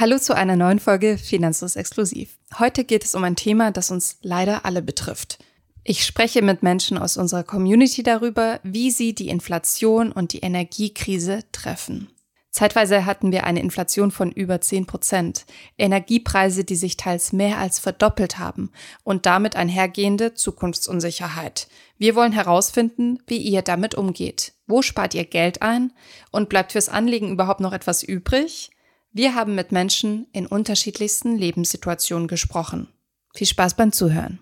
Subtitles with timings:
[0.00, 2.38] Hallo zu einer neuen Folge Finanzlos Exklusiv.
[2.58, 5.38] Heute geht es um ein Thema, das uns leider alle betrifft.
[5.84, 11.40] Ich spreche mit Menschen aus unserer Community darüber, wie sie die Inflation und die Energiekrise
[11.52, 12.08] treffen.
[12.50, 15.44] Zeitweise hatten wir eine Inflation von über 10 Prozent,
[15.76, 18.70] Energiepreise, die sich teils mehr als verdoppelt haben
[19.04, 21.68] und damit einhergehende Zukunftsunsicherheit.
[21.98, 24.54] Wir wollen herausfinden, wie ihr damit umgeht.
[24.66, 25.92] Wo spart ihr Geld ein
[26.30, 28.70] und bleibt fürs Anlegen überhaupt noch etwas übrig?
[29.12, 32.86] Wir haben mit Menschen in unterschiedlichsten Lebenssituationen gesprochen.
[33.34, 34.38] Viel Spaß beim Zuhören.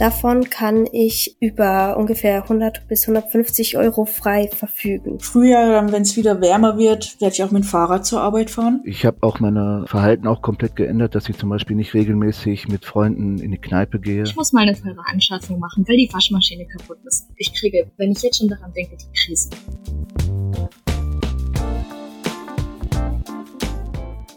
[0.00, 5.20] Davon kann ich über ungefähr 100 bis 150 Euro frei verfügen.
[5.20, 8.80] Frühjahr, wenn es wieder wärmer wird, werde ich auch mit dem Fahrrad zur Arbeit fahren.
[8.86, 12.86] Ich habe auch mein Verhalten auch komplett geändert, dass ich zum Beispiel nicht regelmäßig mit
[12.86, 14.22] Freunden in die Kneipe gehe.
[14.22, 17.28] Ich muss mal eine teure Anschaffung machen, weil die Waschmaschine kaputt ist.
[17.36, 19.50] Ich kriege, wenn ich jetzt schon daran denke, die Krise.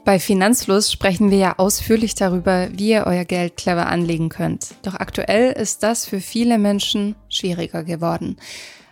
[0.05, 4.75] Bei Finanzfluss sprechen wir ja ausführlich darüber, wie ihr euer Geld clever anlegen könnt.
[4.81, 8.35] Doch aktuell ist das für viele Menschen schwieriger geworden.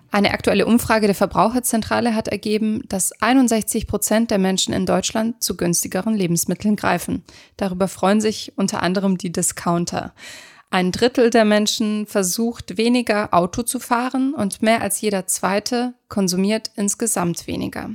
[0.10, 5.58] Eine aktuelle Umfrage der Verbraucherzentrale hat ergeben, dass 61 Prozent der Menschen in Deutschland zu
[5.58, 7.24] günstigeren Lebensmitteln greifen.
[7.58, 10.14] Darüber freuen sich unter anderem die Discounter.
[10.70, 16.72] Ein Drittel der Menschen versucht weniger Auto zu fahren und mehr als jeder zweite konsumiert
[16.78, 17.90] insgesamt weniger.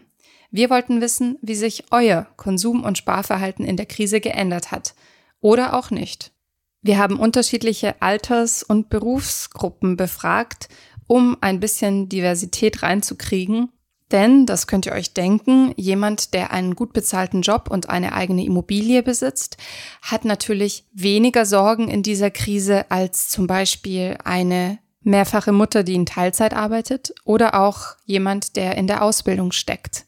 [0.57, 4.95] Wir wollten wissen, wie sich euer Konsum- und Sparverhalten in der Krise geändert hat.
[5.43, 6.33] Oder auch nicht.
[6.81, 10.71] Wir haben unterschiedliche Alters- und Berufsgruppen befragt,
[11.07, 13.69] um ein bisschen Diversität reinzukriegen.
[14.13, 18.43] Denn, das könnt ihr euch denken, jemand, der einen gut bezahlten Job und eine eigene
[18.43, 19.59] Immobilie besitzt,
[20.01, 26.07] hat natürlich weniger Sorgen in dieser Krise als zum Beispiel eine mehrfache Mutter, die in
[26.07, 30.07] Teilzeit arbeitet oder auch jemand, der in der Ausbildung steckt.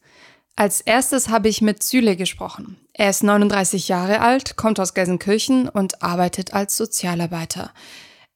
[0.58, 2.78] Als erstes habe ich mit Süle gesprochen.
[2.92, 7.72] Er ist 39 Jahre alt, kommt aus Gelsenkirchen und arbeitet als Sozialarbeiter.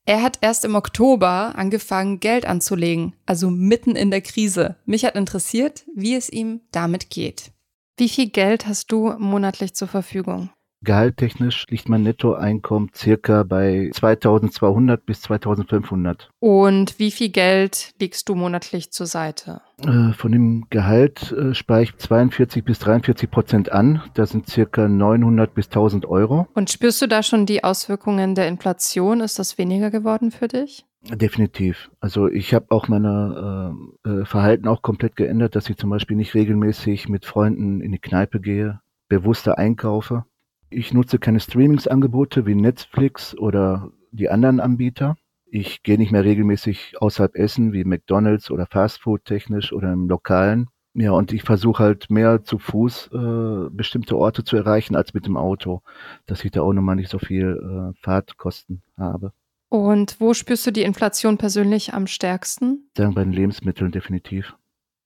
[0.04, 4.76] Er hat erst im Oktober angefangen, Geld anzulegen, also mitten in der Krise.
[4.84, 7.50] Mich hat interessiert, wie es ihm damit geht.
[7.97, 10.50] Wie viel Geld hast du monatlich zur Verfügung?
[10.84, 16.31] Gehalttechnisch liegt mein Nettoeinkommen circa bei 2200 bis 2500.
[16.41, 19.60] Und wie viel Geld legst du monatlich zur Seite?
[19.78, 24.03] Äh, von dem Gehalt äh, spare ich 42 bis 43 Prozent an.
[24.15, 26.48] Das sind circa 900 bis 1000 Euro.
[26.54, 29.21] Und spürst du da schon die Auswirkungen der Inflation?
[29.21, 30.84] Ist das weniger geworden für dich?
[31.04, 31.91] Definitiv.
[32.00, 36.16] Also ich habe auch meine äh, äh, Verhalten auch komplett geändert, dass ich zum Beispiel
[36.16, 40.25] nicht regelmäßig mit Freunden in die Kneipe gehe, bewusster einkaufe
[40.72, 45.16] ich nutze keine Streamingsangebote wie Netflix oder die anderen Anbieter.
[45.47, 50.69] Ich gehe nicht mehr regelmäßig außerhalb essen wie McDonald's oder Fastfood technisch oder im Lokalen.
[50.94, 55.27] Ja, und ich versuche halt mehr zu Fuß äh, bestimmte Orte zu erreichen als mit
[55.27, 55.83] dem Auto,
[56.27, 59.33] dass ich da auch nochmal nicht so viel äh, Fahrtkosten habe.
[59.71, 62.91] Und wo spürst du die Inflation persönlich am stärksten?
[62.94, 64.54] Sagen bei den Lebensmitteln definitiv.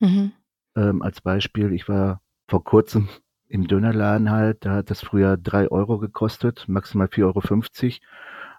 [0.00, 0.32] Mhm.
[0.76, 3.08] Ähm, als Beispiel, ich war vor kurzem
[3.48, 7.92] im Dönerladen halt, da hat das früher drei Euro gekostet, maximal 4,50 Euro.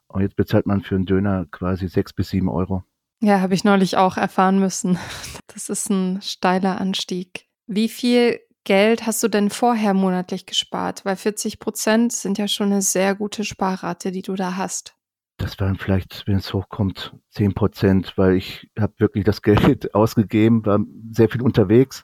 [0.07, 2.83] Und jetzt bezahlt man für einen Döner quasi sechs bis sieben Euro.
[3.19, 4.97] Ja, habe ich neulich auch erfahren müssen.
[5.53, 7.47] Das ist ein steiler Anstieg.
[7.65, 11.03] Wie viel Geld hast du denn vorher monatlich gespart?
[11.03, 14.93] Weil 40 Prozent sind ja schon eine sehr gute Sparrate, die du da hast.
[15.37, 20.63] Das waren vielleicht, wenn es hochkommt, 10 Prozent, weil ich habe wirklich das Geld ausgegeben,
[20.63, 20.79] war
[21.11, 22.03] sehr viel unterwegs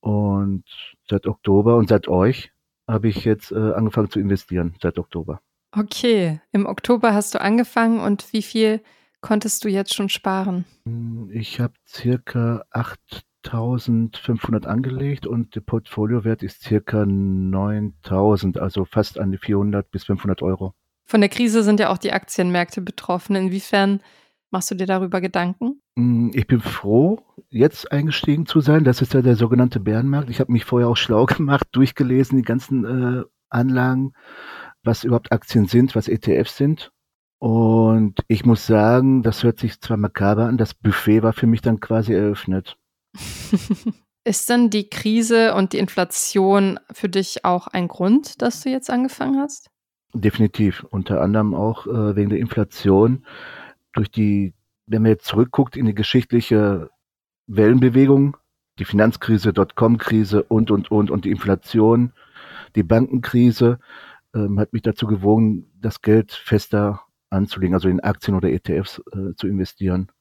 [0.00, 0.64] und
[1.08, 2.52] seit Oktober und seit euch
[2.86, 5.40] habe ich jetzt äh, angefangen zu investieren, seit Oktober.
[5.72, 8.80] Okay, im Oktober hast du angefangen und wie viel
[9.20, 10.64] konntest du jetzt schon sparen?
[11.30, 19.38] Ich habe circa 8500 angelegt und der Portfoliowert ist circa 9000, also fast an die
[19.38, 20.74] 400 bis 500 Euro.
[21.04, 23.36] Von der Krise sind ja auch die Aktienmärkte betroffen.
[23.36, 24.00] Inwiefern
[24.50, 25.82] Machst du dir darüber Gedanken?
[25.96, 28.84] Mm, ich bin froh, jetzt eingestiegen zu sein.
[28.84, 30.30] Das ist ja der sogenannte Bärenmarkt.
[30.30, 34.12] Ich habe mich vorher auch schlau gemacht, durchgelesen, die ganzen äh, Anlagen,
[34.82, 36.92] was überhaupt Aktien sind, was ETFs sind.
[37.38, 41.60] Und ich muss sagen, das hört sich zwar makaber an, das Buffet war für mich
[41.60, 42.76] dann quasi eröffnet.
[44.24, 48.90] ist denn die Krise und die Inflation für dich auch ein Grund, dass du jetzt
[48.90, 49.70] angefangen hast?
[50.12, 50.84] Definitiv.
[50.90, 53.24] Unter anderem auch äh, wegen der Inflation
[53.92, 54.54] durch die,
[54.86, 56.90] wenn man jetzt zurückguckt in die geschichtliche
[57.48, 58.36] Wellenbewegung,
[58.78, 62.12] die Finanzkrise, Dotcom-Krise und, und, und, und die Inflation,
[62.76, 63.78] die Bankenkrise,
[64.34, 67.00] ähm, hat mich dazu gewogen, das Geld fester
[67.30, 70.12] anzulegen, also in Aktien oder ETFs äh, zu investieren.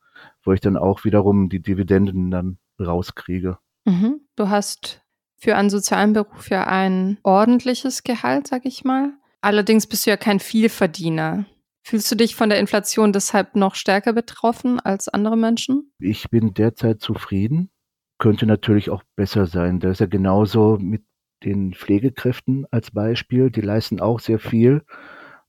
[0.43, 3.59] wo ich dann auch wiederum die Dividenden dann rauskriege.
[3.85, 4.21] Mhm.
[4.35, 5.03] Du hast
[5.37, 9.13] für einen sozialen Beruf ja ein ordentliches Gehalt, sag ich mal.
[9.41, 11.45] Allerdings bist du ja kein Vielverdiener.
[11.87, 15.93] Fühlst du dich von der Inflation deshalb noch stärker betroffen als andere Menschen?
[15.99, 17.69] Ich bin derzeit zufrieden.
[18.17, 19.79] Könnte natürlich auch besser sein.
[19.79, 21.05] Das ist ja genauso mit
[21.45, 23.49] den Pflegekräften als Beispiel.
[23.51, 24.83] Die leisten auch sehr viel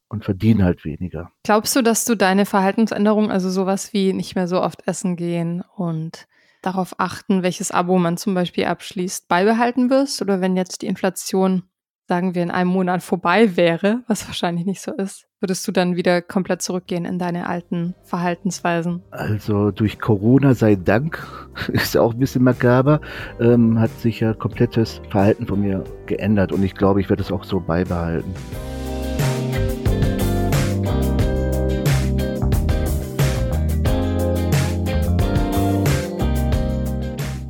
[0.07, 1.33] und verdienen halt weniger.
[1.43, 5.65] Glaubst du, dass du deine Verhaltensänderung, also sowas wie nicht mehr so oft essen gehen
[5.75, 6.29] und
[6.63, 10.23] darauf achten, welches Abo man zum Beispiel abschließt, beibehalten wirst?
[10.23, 11.65] Oder wenn jetzt die Inflation,
[12.09, 15.95] sagen wir, in einem Monat vorbei wäre, was wahrscheinlich nicht so ist, würdest du dann
[15.95, 19.03] wieder komplett zurückgehen in deine alten Verhaltensweisen?
[19.11, 21.27] Also durch Corona sei Dank,
[21.73, 23.01] ist auch ein bisschen makaber,
[23.41, 27.31] ähm, hat sich ja komplettes Verhalten von mir geändert und ich glaube, ich werde es
[27.31, 28.35] auch so beibehalten.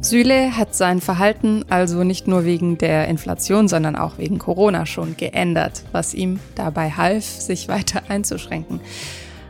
[0.08, 5.18] Süle hat sein Verhalten also nicht nur wegen der Inflation, sondern auch wegen Corona schon
[5.18, 8.80] geändert, was ihm dabei half, sich weiter einzuschränken.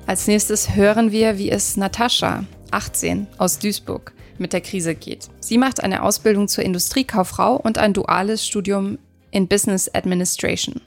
[0.07, 5.29] Als nächstes hören wir, wie es Natascha, 18, aus Duisburg, mit der Krise geht.
[5.39, 8.99] Sie macht eine Ausbildung zur Industriekauffrau und ein duales Studium
[9.31, 10.81] in Business Administration.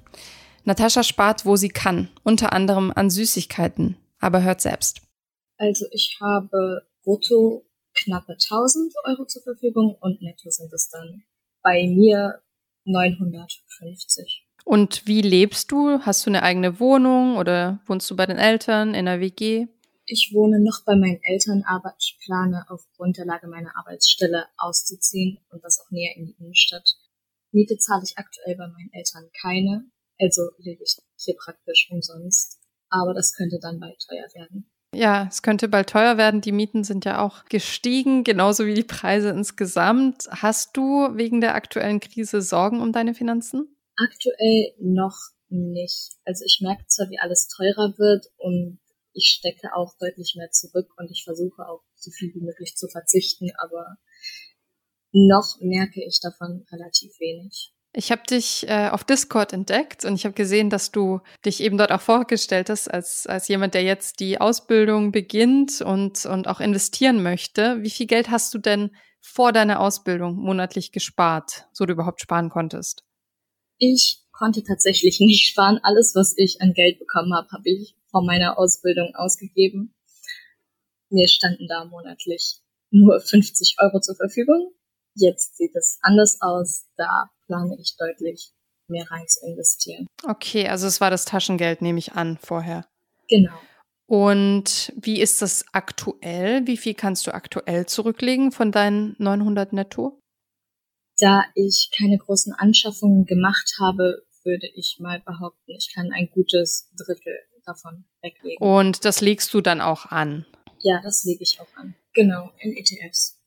[0.66, 5.02] Natascha spart, wo sie kann, unter anderem an Süßigkeiten, aber hört selbst.
[5.58, 11.24] Also ich habe brutto knappe 1000 Euro zur Verfügung und netto sind es dann
[11.62, 12.42] bei mir
[12.86, 14.48] 950.
[14.64, 16.00] Und wie lebst du?
[16.02, 19.68] Hast du eine eigene Wohnung oder wohnst du bei den Eltern in der WG?
[20.06, 25.40] Ich wohne noch bei meinen Eltern, aber ich plane aufgrund der Lage meiner Arbeitsstelle auszuziehen
[25.50, 26.98] und das auch näher in die Innenstadt.
[27.52, 29.86] Miete zahle ich aktuell bei meinen Eltern keine,
[30.20, 32.60] also lebe ich hier praktisch umsonst.
[32.90, 34.71] Aber das könnte dann bald teuer werden.
[34.94, 36.42] Ja, es könnte bald teuer werden.
[36.42, 40.28] Die Mieten sind ja auch gestiegen, genauso wie die Preise insgesamt.
[40.30, 43.76] Hast du wegen der aktuellen Krise Sorgen um deine Finanzen?
[43.96, 45.18] Aktuell noch
[45.48, 46.18] nicht.
[46.26, 48.80] Also ich merke zwar, wie alles teurer wird und
[49.14, 52.88] ich stecke auch deutlich mehr zurück und ich versuche auch so viel wie möglich zu
[52.88, 53.98] verzichten, aber
[55.12, 57.74] noch merke ich davon relativ wenig.
[57.94, 61.78] Ich habe dich äh, auf Discord entdeckt und ich habe gesehen, dass du dich eben
[61.78, 66.62] dort auch vorgestellt hast als, als jemand, der jetzt die Ausbildung beginnt und, und auch
[66.62, 67.84] investieren möchte.
[67.84, 72.50] Wie viel Geld hast du denn vor deiner Ausbildung monatlich gespart, so du überhaupt sparen
[72.50, 73.04] konntest?
[73.78, 75.80] Ich konnte tatsächlich nicht sparen.
[75.84, 79.94] Alles, was ich an Geld bekommen habe, habe ich vor meiner Ausbildung ausgegeben.
[81.10, 84.74] Mir standen da monatlich nur 50 Euro zur Verfügung.
[85.16, 86.86] Jetzt sieht es anders aus.
[86.98, 88.52] Da plane ich deutlich
[88.88, 90.08] mehr rein zu investieren.
[90.24, 92.86] Okay, also es war das Taschengeld, nehme ich an, vorher.
[93.30, 93.54] Genau.
[94.08, 96.68] Und wie ist das aktuell?
[96.68, 100.20] Wie viel kannst du aktuell zurücklegen von deinen 900 netto?
[101.18, 106.90] Da ich keine großen Anschaffungen gemacht habe, würde ich mal behaupten, ich kann ein gutes
[106.98, 108.58] Drittel davon weglegen.
[108.58, 110.46] Und das legst du dann auch an?
[110.80, 111.96] Ja, das lege ich auch an.
[112.14, 113.41] Genau, in ETFs.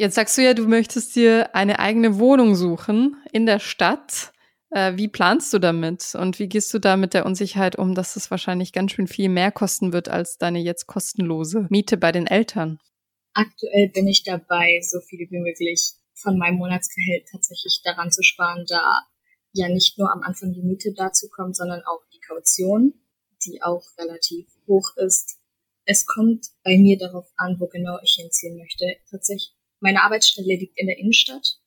[0.00, 4.32] Jetzt sagst du ja, du möchtest dir eine eigene Wohnung suchen in der Stadt.
[4.70, 8.14] Äh, wie planst du damit und wie gehst du da mit der Unsicherheit um, dass
[8.14, 12.28] es wahrscheinlich ganz schön viel mehr kosten wird als deine jetzt kostenlose Miete bei den
[12.28, 12.78] Eltern?
[13.32, 18.66] Aktuell bin ich dabei, so viel wie möglich von meinem Monatsgehalt tatsächlich daran zu sparen,
[18.68, 18.80] da
[19.52, 22.94] ja nicht nur am Anfang die Miete dazu kommt, sondern auch die Kaution,
[23.44, 25.38] die auch relativ hoch ist.
[25.86, 28.84] Es kommt bei mir darauf an, wo genau ich hinziehen möchte.
[29.10, 31.58] Tatsächlich meine Arbeitsstelle liegt in der Innenstadt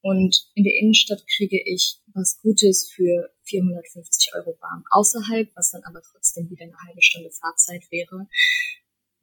[0.00, 4.84] und in der Innenstadt kriege ich was Gutes für 450 Euro warm.
[4.90, 8.26] Außerhalb, was dann aber trotzdem wieder eine halbe Stunde Fahrzeit wäre,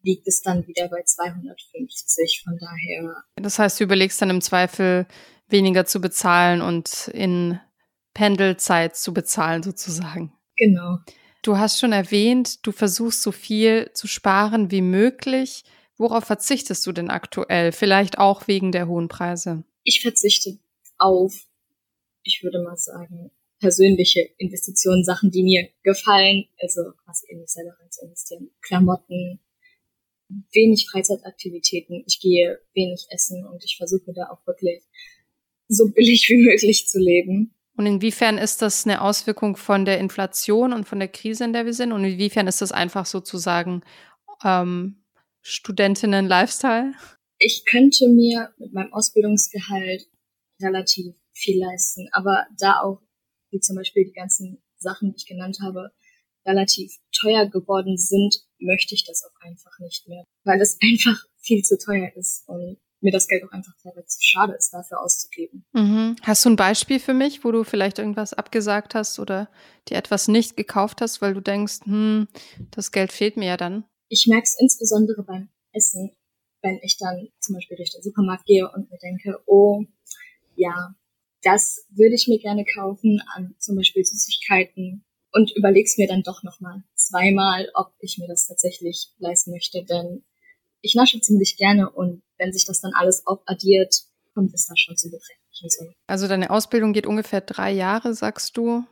[0.02, 2.44] liegt es dann wieder bei 250.
[2.44, 3.24] Von daher.
[3.36, 5.08] Das heißt, du überlegst dann im Zweifel
[5.48, 7.60] weniger zu bezahlen und in
[8.14, 10.34] Pendelzeit zu bezahlen sozusagen.
[10.58, 11.00] Genau.
[11.42, 15.64] Du hast schon erwähnt, du versuchst so viel zu sparen wie möglich.
[15.98, 17.72] Worauf verzichtest du denn aktuell?
[17.72, 19.64] Vielleicht auch wegen der hohen Preise?
[19.84, 20.58] Ich verzichte
[20.98, 21.34] auf,
[22.24, 27.76] ich würde mal sagen, persönliche Investitionen, Sachen, die mir gefallen, also quasi in mich selber
[27.80, 28.50] rein zu investieren.
[28.62, 29.40] Klamotten,
[30.52, 34.84] wenig Freizeitaktivitäten, ich gehe wenig essen und ich versuche da auch wirklich
[35.68, 37.54] so billig wie möglich zu leben.
[37.78, 41.66] Und inwiefern ist das eine Auswirkung von der Inflation und von der Krise, in der
[41.66, 41.92] wir sind?
[41.92, 43.82] Und inwiefern ist das einfach sozusagen
[44.44, 45.05] ähm,
[45.46, 46.94] Studentinnen-Lifestyle?
[47.38, 50.10] Ich könnte mir mit meinem Ausbildungsgehalt
[50.60, 53.02] relativ viel leisten, aber da auch,
[53.52, 55.92] wie zum Beispiel die ganzen Sachen, die ich genannt habe,
[56.48, 61.62] relativ teuer geworden sind, möchte ich das auch einfach nicht mehr, weil es einfach viel
[61.62, 65.64] zu teuer ist und mir das Geld auch einfach teilweise zu schade ist, dafür auszugeben.
[65.74, 66.16] Mhm.
[66.24, 69.52] Hast du ein Beispiel für mich, wo du vielleicht irgendwas abgesagt hast oder
[69.90, 72.28] dir etwas nicht gekauft hast, weil du denkst, hm,
[72.72, 73.84] das Geld fehlt mir ja dann?
[74.10, 76.12] Ich merke es insbesondere beim Essen,
[76.62, 79.84] wenn ich dann zum Beispiel durch den Supermarkt gehe und mir denke, oh,
[80.56, 80.96] ja,
[81.44, 86.44] das würde ich mir gerne kaufen an zum Beispiel Süßigkeiten und überleg's mir dann doch
[86.44, 90.24] nochmal zweimal, ob ich mir das tatsächlich leisten möchte, denn
[90.82, 93.96] ich nasche ziemlich gerne und wenn sich das dann alles aufaddiert,
[94.34, 95.96] kommt es da schon zu beträchtlichen Summen.
[96.08, 98.86] Also deine Ausbildung geht ungefähr drei Jahre, sagst du,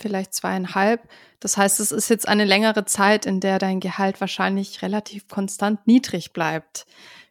[0.00, 1.08] vielleicht zweieinhalb.
[1.38, 5.86] Das heißt, es ist jetzt eine längere Zeit, in der dein Gehalt wahrscheinlich relativ konstant
[5.86, 6.86] niedrig bleibt.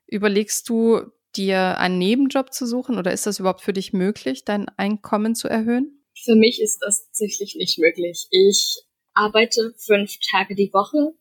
[0.08, 4.68] Überlegst du, dir einen Nebenjob zu suchen oder ist das überhaupt für dich möglich, dein
[4.78, 6.04] Einkommen zu erhöhen?
[6.24, 8.28] Für mich ist das tatsächlich nicht möglich.
[8.32, 8.82] Ich
[9.14, 11.14] arbeite fünf Tage die Woche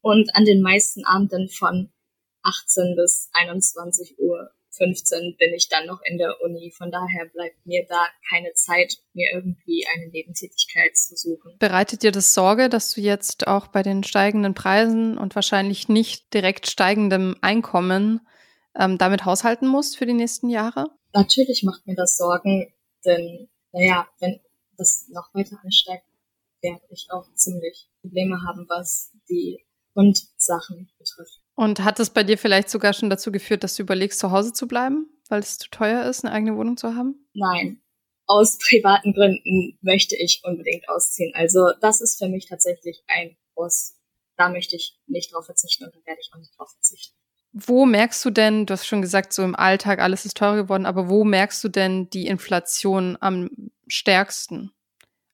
[0.00, 1.92] und an den meisten Abenden von
[2.42, 6.72] 18 bis 21 Uhr 15 bin ich dann noch in der Uni.
[6.76, 11.56] Von daher bleibt mir da keine Zeit, mir irgendwie eine Nebentätigkeit zu suchen.
[11.58, 16.32] Bereitet dir das Sorge, dass du jetzt auch bei den steigenden Preisen und wahrscheinlich nicht
[16.34, 18.20] direkt steigendem Einkommen
[18.78, 20.90] ähm, damit haushalten musst für die nächsten Jahre?
[21.12, 22.72] Natürlich macht mir das Sorgen,
[23.04, 24.40] denn naja, wenn
[24.76, 26.04] das noch weiter ansteigt,
[26.60, 29.64] werde ich auch ziemlich Probleme haben, was die
[29.94, 31.40] Grundsachen betrifft.
[31.56, 34.52] Und hat es bei dir vielleicht sogar schon dazu geführt, dass du überlegst, zu Hause
[34.52, 37.26] zu bleiben, weil es zu teuer ist, eine eigene Wohnung zu haben?
[37.32, 37.80] Nein.
[38.26, 41.32] Aus privaten Gründen möchte ich unbedingt ausziehen.
[41.34, 43.94] Also das ist für mich tatsächlich ein Muss.
[44.36, 47.16] Da möchte ich nicht drauf verzichten und da werde ich auch nicht drauf verzichten.
[47.52, 50.84] Wo merkst du denn, du hast schon gesagt, so im Alltag alles ist teurer geworden,
[50.84, 53.48] aber wo merkst du denn die Inflation am
[53.86, 54.72] stärksten?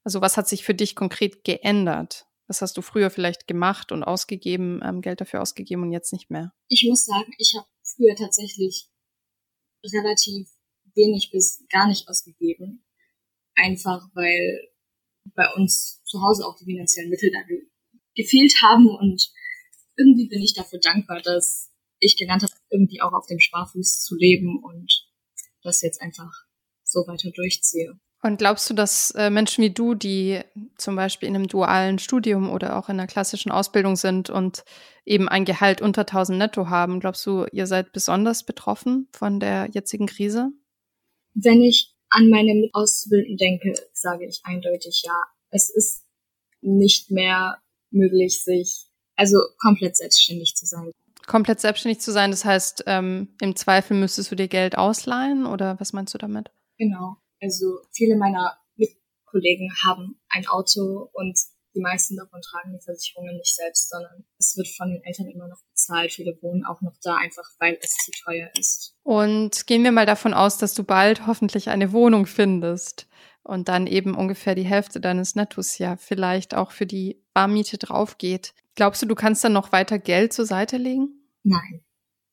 [0.05, 2.27] Also was hat sich für dich konkret geändert?
[2.47, 6.29] Was hast du früher vielleicht gemacht und ausgegeben, ähm, Geld dafür ausgegeben und jetzt nicht
[6.29, 6.53] mehr?
[6.67, 8.89] Ich muss sagen, ich habe früher tatsächlich
[9.83, 10.49] relativ
[10.95, 12.85] wenig bis gar nicht ausgegeben.
[13.55, 14.69] Einfach weil
[15.35, 17.67] bei uns zu Hause auch die finanziellen Mittel da ge
[18.15, 19.31] gefehlt haben und
[19.97, 24.15] irgendwie bin ich dafür dankbar, dass ich gelernt habe, irgendwie auch auf dem Sparfuß zu
[24.15, 25.07] leben und
[25.63, 26.31] das jetzt einfach
[26.83, 27.99] so weiter durchziehe.
[28.23, 30.39] Und glaubst du, dass äh, Menschen wie du, die
[30.77, 34.63] zum Beispiel in einem dualen Studium oder auch in einer klassischen Ausbildung sind und
[35.05, 39.69] eben ein Gehalt unter 1000 netto haben, glaubst du, ihr seid besonders betroffen von der
[39.73, 40.51] jetzigen Krise?
[41.33, 45.19] Wenn ich an meine Mitauszubildenden denke, sage ich eindeutig ja.
[45.49, 46.05] Es ist
[46.61, 47.57] nicht mehr
[47.91, 48.85] möglich, sich
[49.17, 50.91] also komplett selbstständig zu sein
[51.25, 52.31] komplett selbstständig zu sein.
[52.31, 56.51] Das heißt, ähm, im Zweifel müsstest du dir Geld ausleihen oder was meinst du damit?
[56.77, 57.17] Genau.
[57.43, 61.37] Also viele meiner Mitkollegen haben ein Auto und
[61.75, 65.47] die meisten davon tragen die Versicherungen nicht selbst, sondern es wird von den Eltern immer
[65.47, 66.11] noch bezahlt.
[66.11, 68.95] Viele wohnen auch noch da, einfach weil es zu teuer ist.
[69.03, 73.07] Und gehen wir mal davon aus, dass du bald hoffentlich eine Wohnung findest
[73.43, 78.53] und dann eben ungefähr die Hälfte deines Nettos ja vielleicht auch für die Barmiete draufgeht.
[78.75, 81.09] Glaubst du, du kannst dann noch weiter Geld zur Seite legen?
[81.43, 81.83] Nein,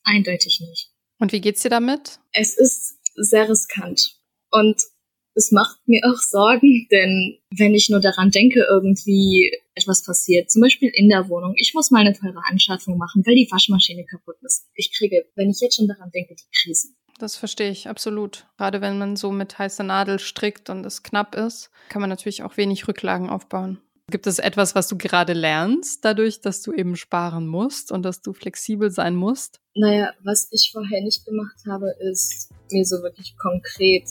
[0.05, 0.93] eindeutig nicht.
[1.19, 2.21] Und wie geht's dir damit?
[2.33, 4.21] Es ist sehr riskant.
[4.51, 4.81] Und
[5.35, 10.63] es macht mir auch Sorgen, denn wenn ich nur daran denke, irgendwie etwas passiert, zum
[10.63, 14.37] Beispiel in der Wohnung, ich muss mal eine teure Anschaffung machen, weil die Waschmaschine kaputt
[14.43, 14.67] ist.
[14.75, 16.97] Ich kriege, wenn ich jetzt schon daran denke, die Krisen.
[17.19, 18.47] Das verstehe ich absolut.
[18.57, 22.43] Gerade wenn man so mit heißer Nadel strickt und es knapp ist, kann man natürlich
[22.43, 23.79] auch wenig Rücklagen aufbauen.
[24.11, 28.23] Gibt es etwas, was du gerade lernst, dadurch, dass du eben sparen musst und dass
[28.23, 29.61] du flexibel sein musst?
[29.75, 34.09] Naja, was ich vorher nicht gemacht habe, ist mir so wirklich konkret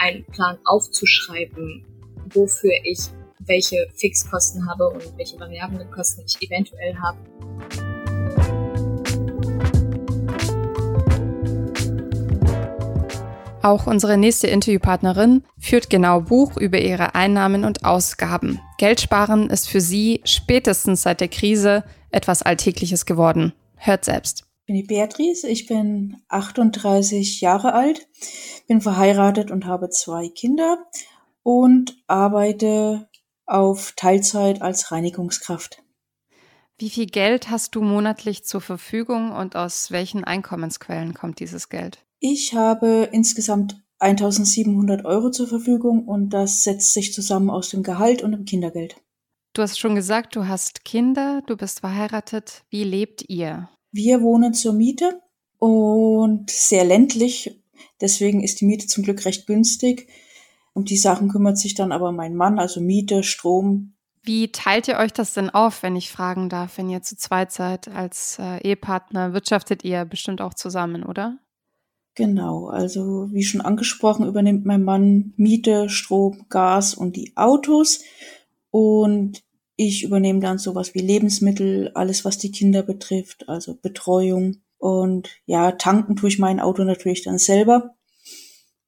[0.00, 1.84] einen Plan aufzuschreiben,
[2.32, 2.98] wofür ich
[3.40, 7.18] welche Fixkosten habe und welche variablen Kosten ich eventuell habe.
[13.62, 18.60] Auch unsere nächste Interviewpartnerin führt genau Buch über ihre Einnahmen und Ausgaben.
[18.78, 23.52] Geldsparen ist für sie spätestens seit der Krise etwas Alltägliches geworden.
[23.76, 24.47] Hört selbst.
[24.68, 28.06] Ich bin die Beatrice, ich bin 38 Jahre alt,
[28.66, 30.84] bin verheiratet und habe zwei Kinder
[31.42, 33.08] und arbeite
[33.46, 35.82] auf Teilzeit als Reinigungskraft.
[36.76, 42.04] Wie viel Geld hast du monatlich zur Verfügung und aus welchen Einkommensquellen kommt dieses Geld?
[42.20, 48.22] Ich habe insgesamt 1700 Euro zur Verfügung und das setzt sich zusammen aus dem Gehalt
[48.22, 49.00] und dem Kindergeld.
[49.54, 52.64] Du hast schon gesagt, du hast Kinder, du bist verheiratet.
[52.68, 53.70] Wie lebt ihr?
[53.90, 55.20] Wir wohnen zur Miete
[55.58, 57.60] und sehr ländlich.
[58.00, 60.08] Deswegen ist die Miete zum Glück recht günstig.
[60.74, 64.98] Um die Sachen kümmert sich dann aber mein Mann, also Miete, Strom, Wie teilt ihr
[64.98, 68.58] euch das denn auf, wenn ich fragen darf, wenn ihr zu zweit seid als äh,
[68.58, 69.32] Ehepartner?
[69.32, 71.38] Wirtschaftet ihr bestimmt auch zusammen, oder?
[72.14, 78.00] Genau, also wie schon angesprochen, übernimmt mein Mann Miete, Strom, Gas und die Autos.
[78.70, 79.42] Und
[79.80, 84.56] ich übernehme dann sowas wie Lebensmittel, alles was die Kinder betrifft, also Betreuung.
[84.76, 87.94] Und ja, tanken tue ich mein Auto natürlich dann selber.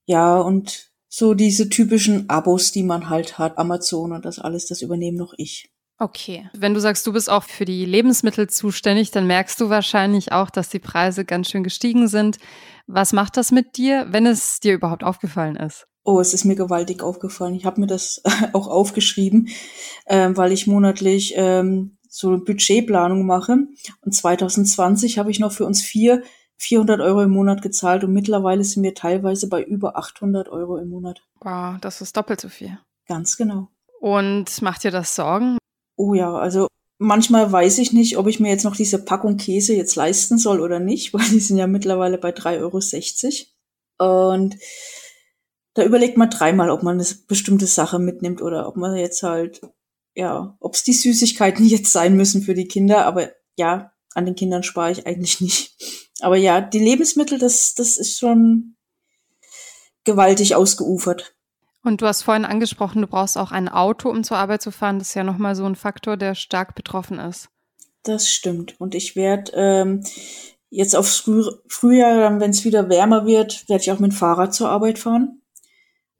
[0.04, 4.82] Ja, und so diese typischen Abos, die man halt hat, Amazon und das alles, das
[4.82, 5.70] übernehme noch ich.
[5.96, 6.50] Okay.
[6.54, 10.50] Wenn du sagst, du bist auch für die Lebensmittel zuständig, dann merkst du wahrscheinlich auch,
[10.50, 12.38] dass die Preise ganz schön gestiegen sind.
[12.88, 15.86] Was macht das mit dir, wenn es dir überhaupt aufgefallen ist?
[16.02, 17.54] Oh, es ist mir gewaltig aufgefallen.
[17.54, 19.50] Ich habe mir das auch aufgeschrieben,
[20.06, 23.58] äh, weil ich monatlich ähm, so eine Budgetplanung mache.
[24.00, 26.22] Und 2020 habe ich noch für uns vier
[26.60, 30.90] 400 Euro im Monat gezahlt und mittlerweile sind wir teilweise bei über 800 Euro im
[30.90, 31.22] Monat.
[31.40, 32.78] Wow, das ist doppelt so viel.
[33.06, 33.68] Ganz genau.
[33.98, 35.56] Und macht dir das Sorgen?
[35.96, 39.74] Oh ja, also manchmal weiß ich nicht, ob ich mir jetzt noch diese Packung Käse
[39.74, 43.46] jetzt leisten soll oder nicht, weil die sind ja mittlerweile bei 3,60
[43.98, 44.32] Euro.
[44.32, 44.58] Und
[45.74, 49.62] da überlegt man dreimal, ob man eine bestimmte Sache mitnimmt oder ob man jetzt halt,
[50.20, 53.06] ja, ob es die Süßigkeiten jetzt sein müssen für die Kinder.
[53.06, 55.74] Aber ja, an den Kindern spare ich eigentlich nicht.
[56.20, 58.76] Aber ja, die Lebensmittel, das, das ist schon
[60.04, 61.34] gewaltig ausgeufert.
[61.82, 64.98] Und du hast vorhin angesprochen, du brauchst auch ein Auto, um zur Arbeit zu fahren.
[64.98, 67.48] Das ist ja nochmal so ein Faktor, der stark betroffen ist.
[68.02, 68.78] Das stimmt.
[68.78, 70.04] Und ich werde ähm,
[70.68, 74.52] jetzt aufs Früh Frühjahr, wenn es wieder wärmer wird, werde ich auch mit dem Fahrrad
[74.52, 75.40] zur Arbeit fahren.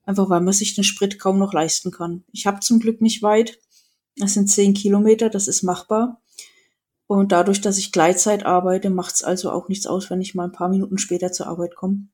[0.05, 2.25] Einfach weil man sich den Sprit kaum noch leisten kann.
[2.33, 3.59] Ich habe zum Glück nicht weit.
[4.17, 6.21] Das sind zehn Kilometer, das ist machbar.
[7.07, 10.45] Und dadurch, dass ich Gleitzeit arbeite, macht es also auch nichts aus, wenn ich mal
[10.45, 12.07] ein paar Minuten später zur Arbeit komme.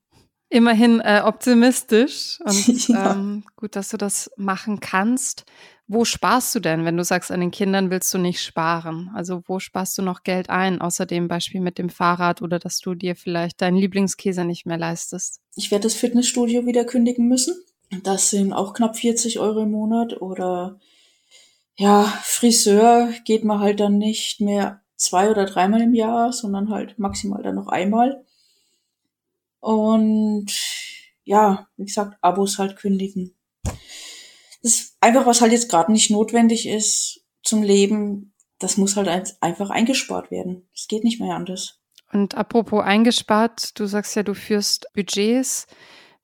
[0.49, 3.11] Immerhin äh, optimistisch und ja.
[3.11, 5.45] ähm, gut, dass du das machen kannst.
[5.89, 9.09] Wo sparst du denn, wenn du sagst, an den Kindern willst du nicht sparen?
[9.13, 12.79] Also wo sparst du noch Geld ein, außer dem Beispiel mit dem Fahrrad oder dass
[12.79, 15.41] du dir vielleicht deinen Lieblingskäse nicht mehr leistest?
[15.55, 17.55] Ich werde das Fitnessstudio wieder kündigen müssen.
[18.03, 20.79] Das sind auch knapp 40 Euro im Monat oder
[21.77, 26.97] ja, Friseur geht man halt dann nicht mehr zwei oder dreimal im Jahr, sondern halt
[26.97, 28.25] maximal dann noch einmal.
[29.59, 30.47] Und
[31.23, 33.35] ja, wie gesagt, Abos halt kündigen.
[33.63, 38.33] Das ist einfach, was halt jetzt gerade nicht notwendig ist zum Leben.
[38.57, 40.67] Das muss halt einfach eingespart werden.
[40.73, 41.79] Es geht nicht mehr anders.
[42.11, 45.67] Und apropos eingespart, du sagst ja, du führst Budgets.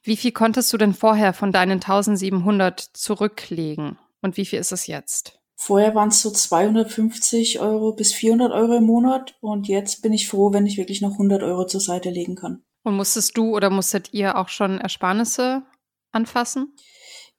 [0.02, 4.00] Wie viel konntest du denn vorher von deinen 1700 zurücklegen?
[4.22, 5.43] Und wie viel ist es jetzt?
[5.56, 10.28] Vorher waren es so 250 Euro bis 400 Euro im Monat und jetzt bin ich
[10.28, 12.64] froh, wenn ich wirklich noch 100 Euro zur Seite legen kann.
[12.84, 15.64] Und musstest du oder musstet ihr auch schon Ersparnisse
[16.12, 16.74] anfassen?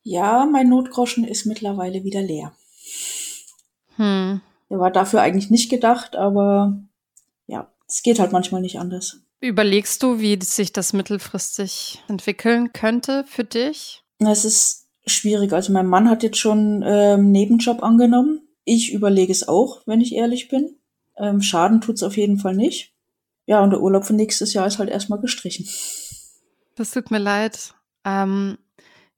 [0.03, 2.55] Ja, mein Notgroschen ist mittlerweile wieder leer.
[3.97, 4.41] Hm.
[4.71, 6.79] Der war dafür eigentlich nicht gedacht, aber
[7.47, 9.21] ja, es geht halt manchmal nicht anders.
[9.41, 14.03] Überlegst du, wie sich das mittelfristig entwickeln könnte für dich?
[14.19, 15.53] Es ist schwierig.
[15.53, 18.49] Also mein Mann hat jetzt schon ähm, Nebenjob angenommen.
[18.65, 20.77] Ich überlege es auch, wenn ich ehrlich bin.
[21.17, 22.95] Ähm, Schaden tut's auf jeden Fall nicht.
[23.47, 25.69] Ja, und der Urlaub für nächstes Jahr ist halt erstmal gestrichen.
[26.77, 27.75] Das tut mir leid.
[28.05, 28.59] Ähm,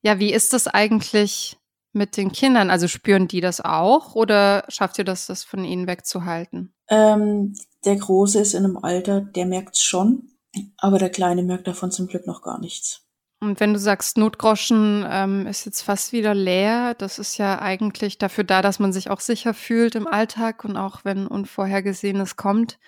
[0.03, 1.57] ja, wie ist das eigentlich
[1.93, 2.71] mit den Kindern?
[2.71, 6.75] Also spüren die das auch oder schafft ihr das, das von ihnen wegzuhalten?
[6.89, 10.31] Ähm, der Große ist in einem Alter, der merkt's schon,
[10.77, 13.06] aber der Kleine merkt davon zum Glück noch gar nichts.
[13.41, 18.17] Und wenn du sagst, Notgroschen ähm, ist jetzt fast wieder leer, das ist ja eigentlich
[18.17, 22.79] dafür da, dass man sich auch sicher fühlt im Alltag und auch wenn Unvorhergesehenes kommt.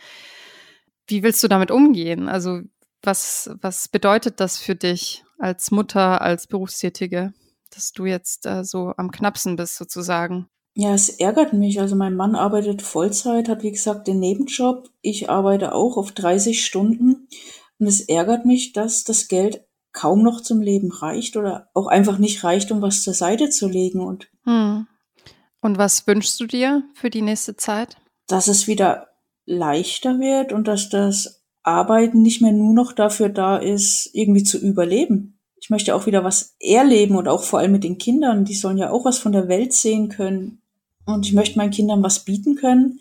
[1.07, 2.29] Wie willst du damit umgehen?
[2.29, 2.63] Also
[3.03, 7.35] was, was bedeutet das für dich als Mutter, als Berufstätige,
[7.75, 10.49] dass du jetzt äh, so am knappsten bist sozusagen?
[10.75, 11.81] Ja, es ärgert mich.
[11.81, 14.89] Also mein Mann arbeitet Vollzeit, hat wie gesagt den Nebenjob.
[15.03, 17.29] Ich arbeite auch auf 30 Stunden.
[17.79, 22.19] Und es ärgert mich, dass das Geld kaum noch zum Leben reicht oder auch einfach
[22.19, 24.01] nicht reicht, um was zur Seite zu legen.
[24.01, 24.87] Und, hm.
[25.61, 27.97] und was wünschst du dir für die nächste Zeit?
[28.27, 29.09] Dass es wieder
[29.47, 34.59] leichter wird und dass das Arbeiten nicht mehr nur noch dafür da ist, irgendwie zu
[34.59, 35.39] überleben.
[35.61, 38.45] Ich möchte auch wieder was erleben und auch vor allem mit den Kindern.
[38.45, 40.63] Die sollen ja auch was von der Welt sehen können.
[41.05, 43.01] Und ich möchte meinen Kindern was bieten können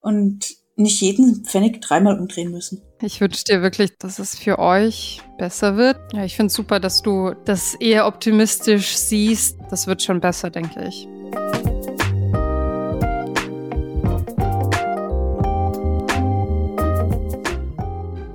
[0.00, 2.82] und nicht jeden Pfennig dreimal umdrehen müssen.
[3.02, 5.98] Ich wünsche dir wirklich, dass es für euch besser wird.
[6.12, 9.58] Ja, ich finde es super, dass du das eher optimistisch siehst.
[9.70, 11.08] Das wird schon besser, denke ich.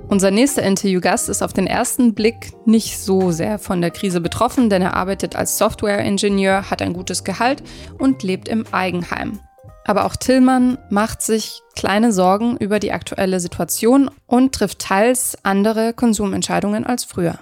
[0.08, 4.70] Unser nächster Interviewgast ist auf den ersten Blick nicht so sehr von der Krise betroffen,
[4.70, 7.62] denn er arbeitet als Software-Ingenieur, hat ein gutes Gehalt
[7.98, 9.40] und lebt im Eigenheim.
[9.86, 15.92] Aber auch Tillmann macht sich kleine Sorgen über die aktuelle Situation und trifft teils andere
[15.92, 17.38] Konsumentscheidungen als früher.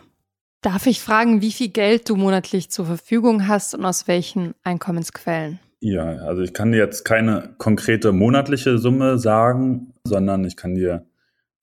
[0.61, 5.59] Darf ich fragen, wie viel Geld du monatlich zur Verfügung hast und aus welchen Einkommensquellen?
[5.81, 11.07] Ja, also ich kann dir jetzt keine konkrete monatliche Summe sagen, sondern ich kann dir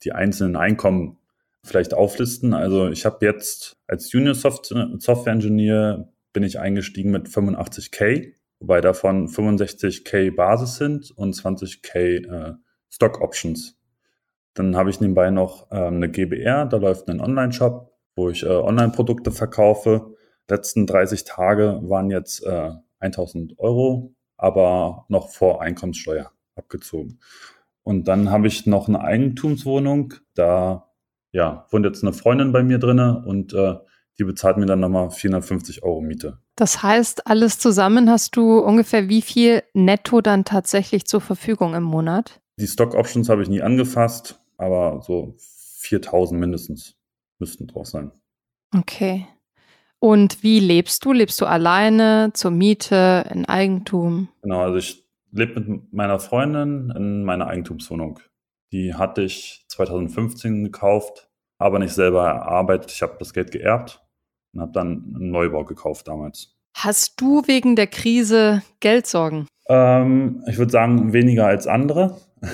[0.04, 1.18] die einzelnen Einkommen
[1.64, 2.54] vielleicht auflisten.
[2.54, 9.28] Also ich habe jetzt als Junior Software Engineer bin ich eingestiegen mit 85k, wobei davon
[9.28, 12.54] 65k Basis sind und 20k äh,
[12.90, 13.78] Stock Options.
[14.54, 18.50] Dann habe ich nebenbei noch äh, eine GBR, da läuft ein Online-Shop wo ich äh,
[18.50, 20.16] Online-Produkte verkaufe.
[20.50, 27.20] Letzten 30 Tage waren jetzt äh, 1000 Euro, aber noch vor Einkommenssteuer abgezogen.
[27.84, 30.14] Und dann habe ich noch eine Eigentumswohnung.
[30.36, 30.90] Da
[31.32, 33.76] ja, wohnt jetzt eine Freundin bei mir drinne und äh,
[34.20, 36.40] die bezahlt mir dann nochmal 450 Euro Miete.
[36.62, 41.82] Das heißt, alles zusammen hast du ungefähr wie viel netto dann tatsächlich zur Verfügung im
[41.82, 42.40] Monat?
[42.60, 45.34] Die Stock Options habe ich nie angefasst, aber so
[45.80, 46.98] 4000 mindestens
[47.40, 48.12] müssten drauf sein.
[48.78, 49.26] Okay.
[49.98, 51.14] Und wie lebst du?
[51.14, 54.30] Lebst du alleine, zur Miete, in Eigentum?
[54.44, 58.20] Genau, also ich lebe mit meiner Freundin in meiner Eigentumswohnung.
[58.72, 62.92] Die hatte ich 2015 gekauft, aber nicht selber erarbeitet.
[62.92, 64.01] Ich habe das Geld geerbt
[64.54, 66.56] und habe dann einen Neubau gekauft damals.
[66.76, 69.48] Hast du wegen der Krise Geldsorgen?
[69.68, 72.18] Ähm, ich würde sagen, weniger als andere.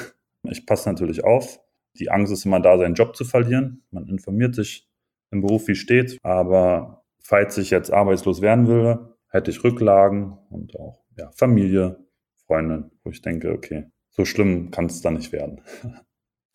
[0.49, 1.60] Ich passe natürlich auf.
[1.99, 3.83] Die Angst ist immer da, seinen Job zu verlieren.
[3.91, 4.88] Man informiert sich
[5.29, 6.17] im Beruf, wie steht.
[6.23, 11.97] Aber falls ich jetzt arbeitslos werden würde, hätte ich Rücklagen und auch ja, Familie,
[12.45, 15.62] Freundin, wo ich denke, okay, so schlimm kann es da nicht werden.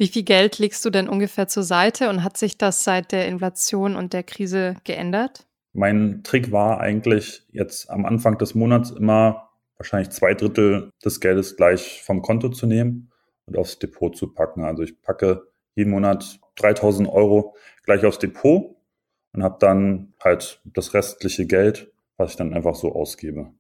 [0.03, 3.29] Wie viel Geld legst du denn ungefähr zur Seite und hat sich das seit der
[3.29, 5.47] Inflation und der Krise geändert?
[5.75, 11.55] Mein Trick war eigentlich jetzt am Anfang des Monats immer wahrscheinlich zwei Drittel des Geldes
[11.55, 13.13] gleich vom Konto zu nehmen
[13.47, 14.65] und aufs Depot zu packen.
[14.65, 18.75] Also ich packe jeden Monat 3000 Euro gleich aufs Depot
[19.35, 23.53] und habe dann halt das restliche Geld, was ich dann einfach so ausgebe.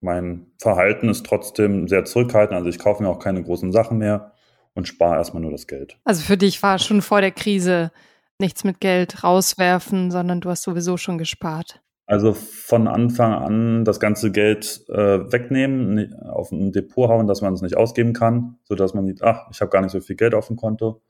[0.00, 4.34] Mein Verhalten ist trotzdem sehr zurückhaltend, also ich kaufe mir auch keine großen Sachen mehr
[4.74, 5.98] und spare erstmal nur das Geld.
[6.04, 7.90] Also für dich war schon vor der Krise
[8.38, 11.82] nichts mit Geld rauswerfen, sondern du hast sowieso schon gespart.
[12.06, 17.54] Also von Anfang an das ganze Geld äh, wegnehmen, auf ein Depot hauen, dass man
[17.54, 20.34] es nicht ausgeben kann, sodass man sieht, ach, ich habe gar nicht so viel Geld
[20.34, 21.02] auf dem Konto.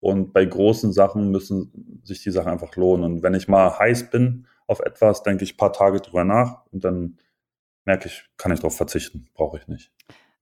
[0.00, 3.04] Und bei großen Sachen müssen sich die Sachen einfach lohnen.
[3.04, 6.66] Und wenn ich mal heiß bin auf etwas, denke ich ein paar Tage drüber nach
[6.72, 7.18] und dann
[7.84, 9.92] merke ich, kann ich darauf verzichten, brauche ich nicht.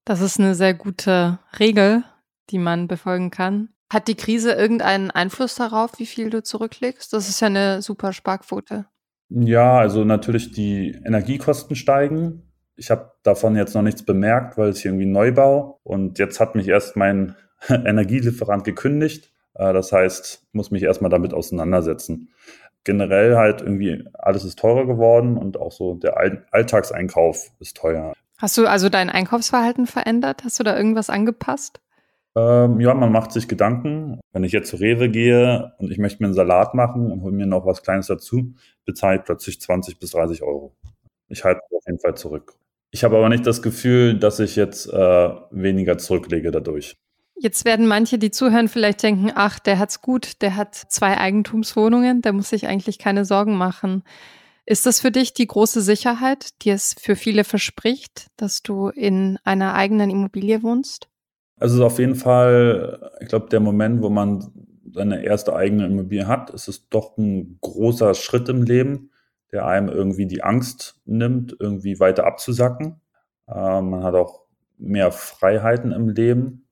[0.07, 2.05] Das ist eine sehr gute Regel,
[2.51, 3.71] die man befolgen kann.
[3.93, 7.13] Hat die Krise irgendeinen Einfluss darauf, wie viel du zurücklegst?
[7.13, 8.87] Das ist ja eine super Sparquote.
[9.31, 12.53] Ja, also natürlich die Energiekosten steigen.
[12.77, 16.55] Ich habe davon jetzt noch nichts bemerkt, weil es hier irgendwie Neubau und jetzt hat
[16.55, 17.37] mich erst mein
[17.69, 19.33] Energielieferant gekündigt.
[19.55, 22.31] Äh, das heißt, muss mich erstmal damit auseinandersetzen.
[22.85, 28.15] Generell halt irgendwie alles ist teurer geworden und auch so der Alltagseinkauf ist teuer.
[28.39, 30.45] Hast du also dein Einkaufsverhalten verändert?
[30.45, 31.81] Hast du da irgendwas angepasst?
[32.37, 34.21] Ähm, ja, man macht sich Gedanken.
[34.33, 37.35] Wenn ich jetzt zu Rewe gehe und ich möchte mir einen Salat machen und hole
[37.35, 40.77] mir noch was Kleines dazu, bezahle ich plötzlich 20 bis 30 Euro.
[41.29, 42.55] Ich halte auf jeden Fall zurück.
[42.93, 46.97] Ich habe aber nicht das Gefühl, dass ich jetzt äh, weniger zurücklege dadurch.
[47.37, 52.21] Jetzt werden manche, die zuhören, vielleicht denken, ach, der hat's gut, der hat zwei Eigentumswohnungen,
[52.21, 54.03] der muss sich eigentlich keine Sorgen machen.
[54.67, 59.39] Ist das für dich die große Sicherheit, die es für viele verspricht, dass du in
[59.43, 61.10] einer eigenen Immobilie wohnst?
[61.61, 64.51] Also auf jeden Fall, ich glaube, der Moment, wo man
[64.93, 69.11] seine erste eigene Immobilie hat, ist es doch ein großer Schritt im Leben,
[69.53, 73.03] der einem irgendwie die Angst nimmt, irgendwie weiter abzusacken.
[73.47, 74.47] Äh, man hat auch
[74.79, 76.67] mehr Freiheiten im Leben.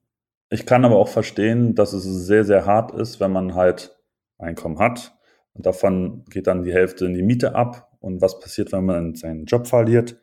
[0.49, 3.95] Ich kann aber auch verstehen, dass es sehr, sehr hart ist, wenn man halt
[4.39, 5.15] Einkommen hat.
[5.53, 7.91] Und davon geht dann die Hälfte in die Miete ab.
[7.99, 10.19] Und was passiert, wenn man seinen Job verliert?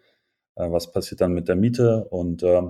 [0.56, 2.06] Äh, was passiert dann mit der Miete?
[2.10, 2.62] Und äh,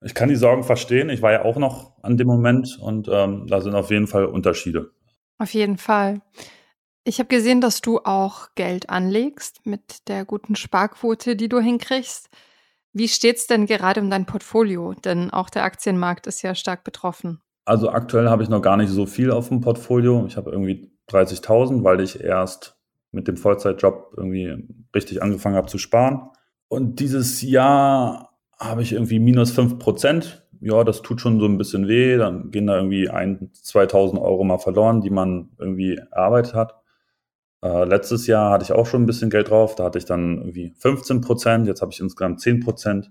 [0.00, 1.10] ich kann die Sorgen verstehen.
[1.10, 4.26] Ich war ja auch noch an dem Moment und ähm, da sind auf jeden Fall
[4.26, 4.92] Unterschiede.
[5.38, 6.20] Auf jeden Fall.
[7.04, 12.28] Ich habe gesehen, dass du auch Geld anlegst mit der guten Sparquote, die du hinkriegst.
[12.92, 14.94] Wie steht's denn gerade um dein Portfolio?
[14.94, 17.40] Denn auch der Aktienmarkt ist ja stark betroffen.
[17.64, 20.24] Also aktuell habe ich noch gar nicht so viel auf dem Portfolio.
[20.26, 22.76] Ich habe irgendwie 30.000, weil ich erst
[23.10, 26.30] mit dem Vollzeitjob irgendwie richtig angefangen habe zu sparen.
[26.68, 31.58] Und dieses Jahr habe ich irgendwie minus fünf Prozent ja, das tut schon so ein
[31.58, 32.16] bisschen weh.
[32.16, 36.74] Dann gehen da irgendwie ein, 2000 Euro mal verloren, die man irgendwie erarbeitet hat.
[37.62, 39.74] Äh, letztes Jahr hatte ich auch schon ein bisschen Geld drauf.
[39.74, 41.66] Da hatte ich dann irgendwie 15 Prozent.
[41.66, 43.10] Jetzt habe ich insgesamt 10 Prozent.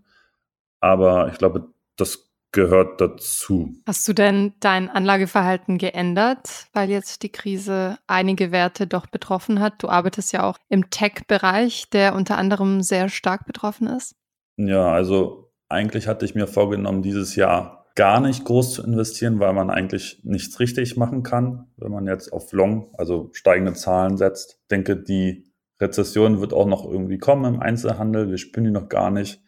[0.79, 3.73] Aber ich glaube, das gehört dazu.
[3.85, 9.83] Hast du denn dein Anlageverhalten geändert, weil jetzt die Krise einige Werte doch betroffen hat?
[9.83, 14.15] Du arbeitest ja auch im Tech-Bereich, der unter anderem sehr stark betroffen ist.
[14.57, 19.53] Ja, also eigentlich hatte ich mir vorgenommen, dieses Jahr gar nicht groß zu investieren, weil
[19.53, 24.59] man eigentlich nichts richtig machen kann, wenn man jetzt auf Long, also steigende Zahlen setzt.
[24.61, 28.29] Ich denke, die Rezession wird auch noch irgendwie kommen im Einzelhandel.
[28.29, 29.41] Wir spüren die noch gar nicht.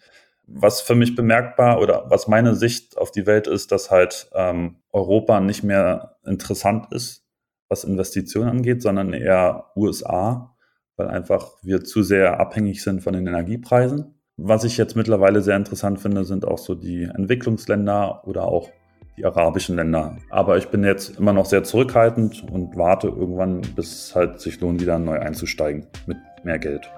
[0.45, 4.77] Was für mich bemerkbar oder was meine Sicht auf die Welt ist, dass halt ähm,
[4.91, 7.23] Europa nicht mehr interessant ist,
[7.67, 10.55] was Investitionen angeht, sondern eher USA,
[10.97, 14.18] weil einfach wir zu sehr abhängig sind von den Energiepreisen.
[14.41, 18.69] Was ich jetzt mittlerweile sehr interessant finde, sind auch so die Entwicklungsländer oder auch
[19.17, 20.17] die arabischen Länder.
[20.29, 24.61] Aber ich bin jetzt immer noch sehr zurückhaltend und warte irgendwann, bis es halt sich
[24.61, 26.89] lohnt, wieder neu einzusteigen mit mehr Geld.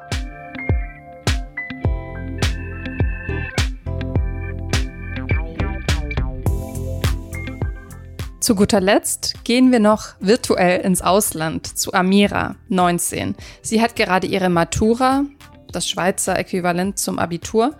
[8.39, 13.33] Zu guter Letzt gehen wir noch virtuell ins Ausland zu Amira, 19.
[13.63, 15.23] Sie hat gerade ihre Matura,
[15.71, 17.75] das Schweizer Äquivalent zum Abitur,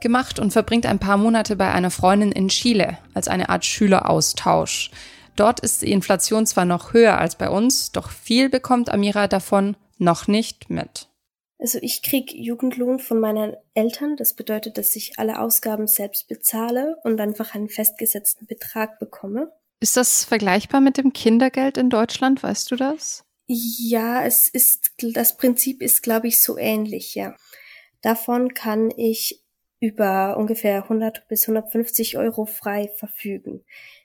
[0.00, 4.90] gemacht und verbringt ein paar Monate bei einer Freundin in Chile als eine Art Schüleraustausch.
[5.36, 9.76] Dort ist die Inflation zwar noch höher als bei uns, doch viel bekommt Amira davon
[9.98, 11.08] noch nicht mit.
[11.58, 14.16] Also ich krieg Jugendlohn von meinen Eltern.
[14.16, 19.50] Das bedeutet, dass ich alle Ausgaben selbst bezahle und einfach einen festgesetzten Betrag bekomme.
[19.80, 22.42] Ist das vergleichbar mit dem Kindergeld in Deutschland?
[22.42, 23.24] Weißt du das?
[23.46, 27.36] Ja, es ist, das Prinzip ist, glaube ich, so ähnlich, ja.
[28.00, 29.42] Davon kann ich
[29.80, 33.64] über ungefähr 100 bis 150 Euro frei verfügen.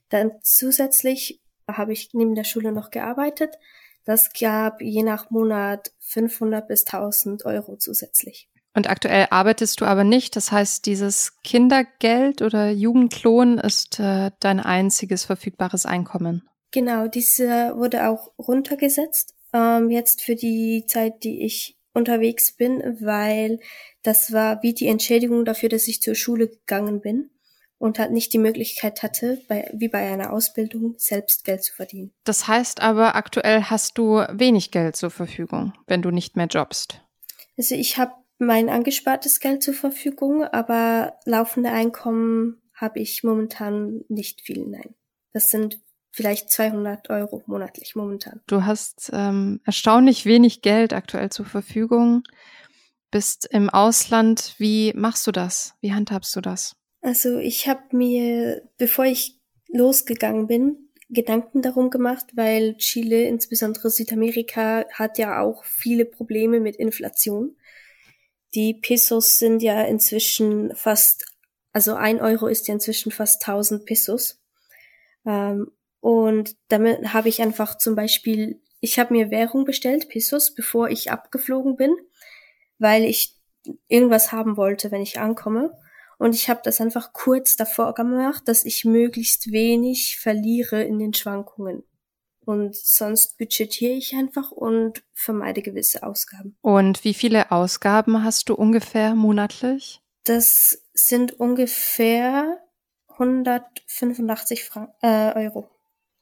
[0.10, 3.58] Dann zusätzlich habe ich neben der Schule noch gearbeitet.
[4.04, 8.50] Das gab je nach Monat 500 bis 1000 Euro zusätzlich.
[8.74, 10.36] Und aktuell arbeitest du aber nicht.
[10.36, 16.49] Das heißt, dieses Kindergeld oder Jugendlohn ist äh, dein einziges verfügbares Einkommen.
[16.72, 23.60] Genau, diese wurde auch runtergesetzt, ähm, jetzt für die Zeit, die ich unterwegs bin, weil
[24.04, 27.32] das war wie die Entschädigung dafür, dass ich zur Schule gegangen bin
[27.80, 32.14] und halt nicht die Möglichkeit hatte, bei, wie bei einer Ausbildung, selbst Geld zu verdienen.
[32.24, 37.02] Das heißt aber, aktuell hast du wenig Geld zur Verfügung, wenn du nicht mehr jobbst.
[37.58, 44.42] Also ich habe mein angespartes Geld zur Verfügung, aber laufende Einkommen habe ich momentan nicht
[44.42, 44.96] viel, nein.
[45.34, 48.42] Das sind vielleicht 200 Euro monatlich momentan.
[48.48, 52.24] Du hast ähm, erstaunlich wenig Geld aktuell zur Verfügung,
[53.12, 54.56] bist im Ausland.
[54.58, 55.76] Wie machst du das?
[55.82, 56.76] Wie handhabst du das?
[57.02, 64.86] Also ich habe mir, bevor ich losgegangen bin, Gedanken darum gemacht, weil Chile, insbesondere Südamerika,
[64.94, 67.56] hat ja auch viele Probleme mit Inflation.
[68.54, 71.26] Die Pesos sind ja inzwischen fast,
[71.72, 74.40] also ein Euro ist ja inzwischen fast 1000 Pesos.
[75.26, 80.90] Ähm, und damit habe ich einfach zum Beispiel, ich habe mir Währung bestellt, Pesos, bevor
[80.90, 81.96] ich abgeflogen bin,
[82.78, 83.36] weil ich
[83.88, 85.72] irgendwas haben wollte, wenn ich ankomme.
[86.18, 91.14] Und ich habe das einfach kurz davor gemacht, dass ich möglichst wenig verliere in den
[91.14, 91.84] Schwankungen.
[92.46, 96.58] Und sonst budgetiere ich einfach und vermeide gewisse Ausgaben.
[96.62, 100.02] Und wie viele Ausgaben hast du ungefähr monatlich?
[100.24, 102.60] Das sind ungefähr
[103.08, 105.70] 185 Frank äh, Euro.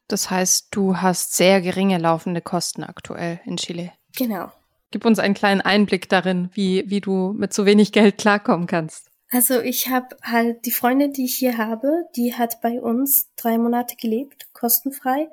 [0.07, 3.91] Das heißt, du hast sehr geringe laufende Kosten aktuell in Chile.
[4.15, 4.51] Genau.
[4.91, 9.11] Gib uns einen kleinen Einblick darin, wie, wie du mit so wenig Geld klarkommen kannst.
[9.29, 13.57] Also ich habe halt die Freundin, die ich hier habe, die hat bei uns drei
[13.57, 15.27] Monate gelebt, kostenfrei.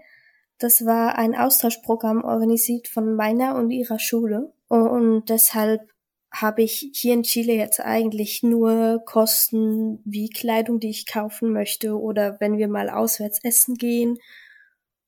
[0.58, 4.52] Das war ein Austauschprogramm organisiert von meiner und ihrer Schule.
[4.66, 5.82] Und deshalb
[6.32, 11.96] habe ich hier in Chile jetzt eigentlich nur Kosten wie Kleidung, die ich kaufen möchte
[11.96, 14.18] oder wenn wir mal auswärts essen gehen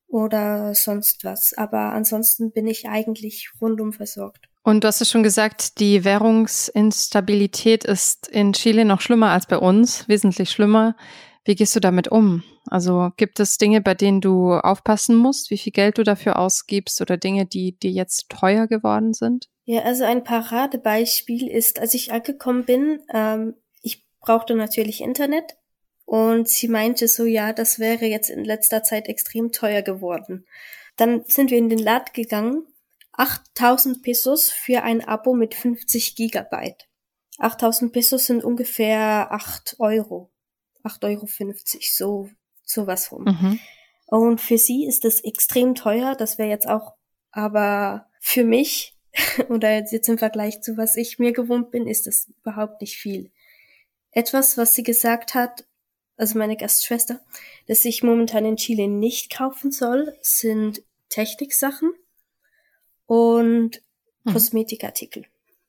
[0.09, 1.53] oder sonst was.
[1.57, 4.49] Aber ansonsten bin ich eigentlich rundum versorgt.
[4.63, 9.59] Und du hast es schon gesagt, die Währungsinstabilität ist in Chile noch schlimmer als bei
[9.59, 10.97] uns, wesentlich schlimmer.
[11.45, 12.43] Wie gehst du damit um?
[12.69, 17.01] Also gibt es Dinge, bei denen du aufpassen musst, wie viel Geld du dafür ausgibst
[17.01, 19.49] oder Dinge, die dir jetzt teuer geworden sind?
[19.65, 25.57] Ja, also ein Paradebeispiel ist, als ich angekommen bin, ähm, ich brauchte natürlich Internet
[26.07, 30.47] und sie meinte so, ja, das wäre jetzt in letzter Zeit extrem teuer geworden.
[30.95, 32.67] Dann sind wir in den Laden gegangen.
[33.13, 36.89] 8000 Pesos für ein Abo mit 50 Gigabyte.
[37.39, 40.31] 8000 Pesos sind ungefähr 8 Euro.
[40.85, 41.27] 8,50 Euro,
[41.81, 42.31] so,
[42.63, 43.25] sowas rum.
[43.25, 43.61] Mhm.
[44.07, 46.15] Und für sie ist das extrem teuer.
[46.15, 46.95] Das wäre jetzt auch,
[47.33, 48.97] aber für mich
[49.49, 53.33] oder jetzt im Vergleich zu was ich mir gewohnt bin, ist das überhaupt nicht viel.
[54.13, 55.67] Etwas, was sie gesagt hat,
[56.17, 57.21] also meine Gastschwester,
[57.67, 61.93] dass ich momentan in Chile nicht kaufen soll, sind Techniksachen
[63.07, 63.83] und
[64.25, 64.33] mhm.
[64.33, 65.25] Kosmetikartikel,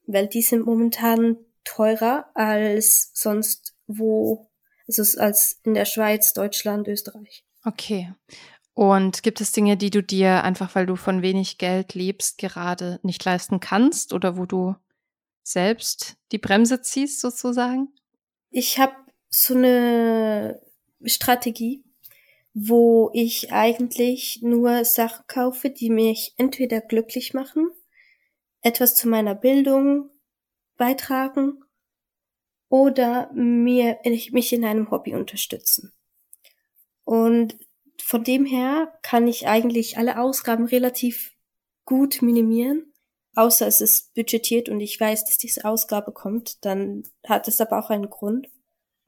[0.06, 4.50] weil die sind momentan teurer als sonst wo,
[4.88, 7.44] also als in der Schweiz, Deutschland, Österreich.
[7.64, 8.14] Okay.
[8.74, 13.00] Und gibt es Dinge, die du dir einfach, weil du von wenig Geld lebst, gerade
[13.02, 14.76] nicht leisten kannst oder wo du
[15.42, 17.90] selbst die Bremse ziehst sozusagen?
[18.52, 18.94] Ich habe
[19.30, 20.62] so eine
[21.06, 21.84] Strategie,
[22.54, 27.70] wo ich eigentlich nur Sachen kaufe, die mich entweder glücklich machen,
[28.62, 30.10] etwas zu meiner Bildung
[30.76, 31.64] beitragen
[32.70, 35.94] oder mir mich in einem Hobby unterstützen.
[37.04, 37.58] Und
[38.04, 41.34] von dem her kann ich eigentlich alle Ausgaben relativ
[41.86, 42.92] gut minimieren,
[43.36, 47.80] außer es ist budgetiert und ich weiß, dass diese Ausgabe kommt, dann hat es aber
[47.80, 48.50] auch einen Grund.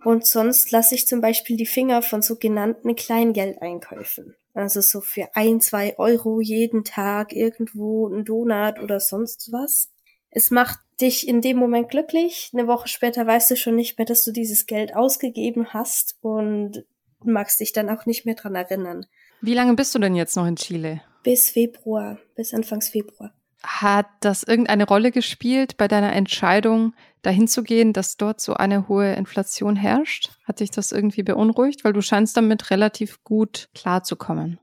[0.04, 4.36] Und sonst lasse ich zum Beispiel die Finger von sogenannten Kleingeldeinkäufen.
[4.54, 9.92] Also so für ein, zwei Euro jeden Tag irgendwo ein Donut oder sonst was.
[10.32, 12.52] Es macht dich in dem Moment glücklich.
[12.54, 16.86] Eine Woche später weißt du schon nicht mehr, dass du dieses Geld ausgegeben hast und
[17.24, 19.06] magst dich dann auch nicht mehr dran erinnern.
[19.42, 21.02] Wie lange bist du denn jetzt noch in Chile?
[21.24, 23.34] Bis Februar, bis Anfangs Februar.
[23.62, 28.88] Hat das irgendeine Rolle gespielt bei deiner Entscheidung, dahin zu gehen, dass dort so eine
[28.88, 30.30] hohe Inflation herrscht?
[30.46, 31.84] Hat dich das irgendwie beunruhigt?
[31.84, 34.60] Weil du scheinst damit relativ gut klarzukommen.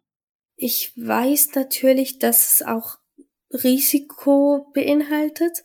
[0.56, 2.96] Ich weiß natürlich, dass es auch
[3.52, 5.64] Risiko beinhaltet.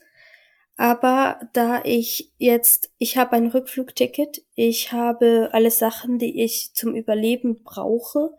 [0.75, 6.95] Aber da ich jetzt, ich habe ein Rückflugticket, ich habe alle Sachen, die ich zum
[6.95, 8.31] Überleben brauche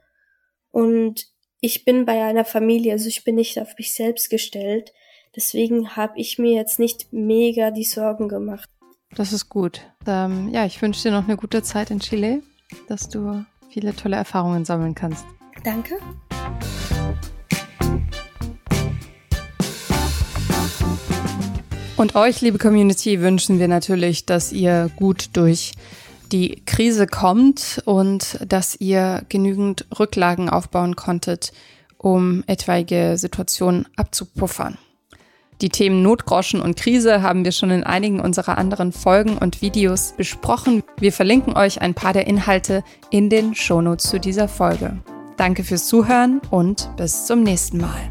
[0.70, 1.31] und
[1.64, 4.92] ich bin bei einer Familie, also ich bin nicht auf mich selbst gestellt.
[5.37, 8.68] Deswegen habe ich mir jetzt nicht mega die Sorgen gemacht.
[9.14, 9.81] Das ist gut.
[10.05, 12.42] Ähm, ja, ich wünsche dir noch eine gute Zeit in Chile,
[12.88, 15.25] dass du viele tolle Erfahrungen sammeln kannst.
[15.62, 15.98] Danke.
[21.96, 25.70] Und euch, liebe Community, wünschen wir natürlich, dass ihr gut durch
[26.32, 31.52] die Krise kommt und dass ihr genügend Rücklagen aufbauen konntet,
[31.98, 34.78] um etwaige Situationen abzupuffern.
[35.60, 40.14] Die Themen Notgroschen und Krise haben wir schon in einigen unserer anderen Folgen und Videos
[40.16, 40.82] besprochen.
[40.98, 44.98] Wir verlinken euch ein paar der Inhalte in den Shownotes zu dieser Folge.
[45.36, 48.10] Danke fürs Zuhören und bis zum nächsten Mal.